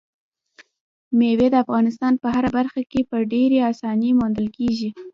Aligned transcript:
مېوې 1.17 1.47
د 1.51 1.55
افغانستان 1.63 2.13
په 2.21 2.27
هره 2.35 2.49
برخه 2.57 2.81
کې 2.91 3.01
په 3.09 3.17
ډېرې 3.31 3.57
اسانۍ 3.71 4.11
موندل 4.19 4.47
کېږي. 4.57 4.89